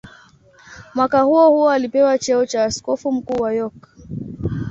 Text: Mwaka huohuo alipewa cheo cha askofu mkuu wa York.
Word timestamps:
Mwaka 0.93 1.21
huohuo 1.21 1.69
alipewa 1.69 2.17
cheo 2.17 2.45
cha 2.45 2.63
askofu 2.63 3.11
mkuu 3.11 3.41
wa 3.41 3.53
York. 3.53 3.89